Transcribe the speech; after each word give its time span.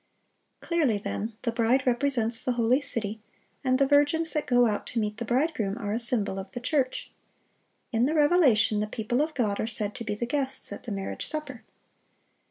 (705) 0.63 0.67
Clearly, 0.87 0.97
then, 0.99 1.37
the 1.43 1.51
bride 1.51 1.85
represents 1.85 2.43
the 2.43 2.53
holy 2.53 2.81
city, 2.81 3.19
and 3.63 3.77
the 3.77 3.85
virgins 3.85 4.33
that 4.33 4.47
go 4.47 4.65
out 4.65 4.87
to 4.87 4.99
meet 4.99 5.17
the 5.17 5.25
bridegroom 5.25 5.77
are 5.77 5.93
a 5.93 5.99
symbol 5.99 6.39
of 6.39 6.51
the 6.53 6.59
church. 6.59 7.11
In 7.91 8.07
the 8.07 8.15
Revelation 8.15 8.79
the 8.79 8.87
people 8.87 9.21
of 9.21 9.35
God 9.35 9.59
are 9.59 9.67
said 9.67 9.93
to 9.93 10.03
be 10.03 10.15
the 10.15 10.25
guests 10.25 10.71
at 10.71 10.85
the 10.85 10.91
marriage 10.91 11.27
supper. 11.27 11.61